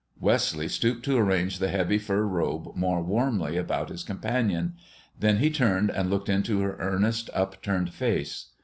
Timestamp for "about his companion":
3.55-4.73